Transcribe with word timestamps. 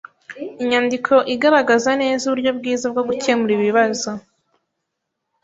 Inyandiko 0.63 1.13
igaragaza 1.33 1.91
neza 2.01 2.23
uburyo 2.25 2.51
bwiza 2.57 2.85
bwo 2.91 3.03
gukemura 3.09 3.51
ibibazo. 3.57 4.09